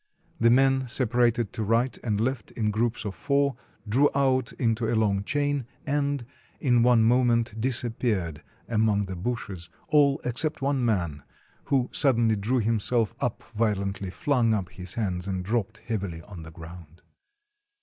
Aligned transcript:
The 0.39 0.49
men 0.49 0.87
separated 0.87 1.53
to 1.53 1.63
right 1.63 1.95
and 2.03 2.19
left 2.19 2.49
in 2.49 2.71
groups 2.71 3.05
of 3.05 3.13
four, 3.13 3.55
drew 3.87 4.09
out 4.15 4.51
into 4.53 4.91
a 4.91 4.95
long 4.97 5.23
chain 5.23 5.67
and, 5.85 6.25
in 6.59 6.81
one 6.81 7.03
moment 7.03 7.61
disappeared 7.61 8.41
among 8.67 9.05
the 9.05 9.15
bushes; 9.15 9.69
all 9.89 10.19
except 10.25 10.59
one 10.59 10.83
man, 10.83 11.21
who 11.65 11.87
suddenly 11.93 12.35
drew 12.35 12.57
himself 12.61 13.13
up 13.19 13.43
violently, 13.53 14.09
flung 14.09 14.55
up 14.55 14.69
his 14.69 14.95
hands 14.95 15.27
and 15.27 15.45
dropped 15.45 15.77
heavily 15.85 16.23
on 16.23 16.41
the 16.41 16.49
ground. 16.51 17.03